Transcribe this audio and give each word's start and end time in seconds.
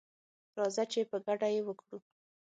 راځه 0.57 0.83
چي 0.91 1.01
په 1.11 1.17
ګډه 1.25 1.47
یې 1.55 1.61
وکړو 1.67 1.97